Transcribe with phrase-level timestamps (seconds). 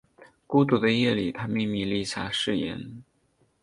[0.47, 3.03] 孤独的夜里他秘密立下誓言